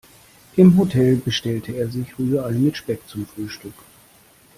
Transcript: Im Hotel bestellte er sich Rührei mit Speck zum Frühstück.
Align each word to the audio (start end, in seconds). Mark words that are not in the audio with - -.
Im 0.55 0.77
Hotel 0.79 1.17
bestellte 1.17 1.73
er 1.73 1.87
sich 1.91 2.17
Rührei 2.17 2.53
mit 2.53 2.75
Speck 2.75 3.07
zum 3.07 3.27
Frühstück. 3.27 3.75